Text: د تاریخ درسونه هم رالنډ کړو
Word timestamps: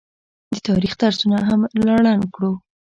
د 0.53 0.55
تاریخ 0.67 0.93
درسونه 1.01 1.37
هم 1.47 1.61
رالنډ 1.85 2.23
کړو 2.35 2.51